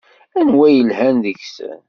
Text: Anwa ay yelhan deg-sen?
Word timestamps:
Anwa 0.39 0.63
ay 0.67 0.75
yelhan 0.77 1.15
deg-sen? 1.23 1.79